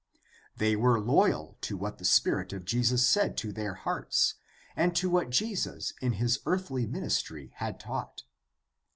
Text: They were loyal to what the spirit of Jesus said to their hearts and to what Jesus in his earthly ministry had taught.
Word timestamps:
They 0.57 0.75
were 0.75 0.99
loyal 0.99 1.59
to 1.61 1.77
what 1.77 1.99
the 1.99 2.05
spirit 2.05 2.53
of 2.53 2.65
Jesus 2.65 3.05
said 3.05 3.37
to 3.37 3.51
their 3.53 3.75
hearts 3.75 4.33
and 4.75 4.95
to 4.95 5.11
what 5.11 5.29
Jesus 5.29 5.93
in 6.01 6.13
his 6.13 6.39
earthly 6.47 6.87
ministry 6.87 7.51
had 7.57 7.79
taught. 7.79 8.23